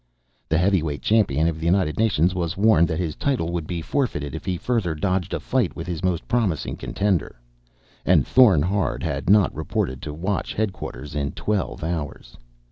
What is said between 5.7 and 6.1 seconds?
with his